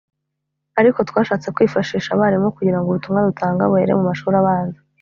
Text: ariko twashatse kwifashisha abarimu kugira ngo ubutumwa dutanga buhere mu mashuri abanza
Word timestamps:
ariko 0.79 0.99
twashatse 1.09 1.47
kwifashisha 1.55 2.09
abarimu 2.13 2.47
kugira 2.57 2.77
ngo 2.79 2.87
ubutumwa 2.89 3.19
dutanga 3.29 3.69
buhere 3.69 3.93
mu 3.99 4.03
mashuri 4.09 4.35
abanza 4.41 4.79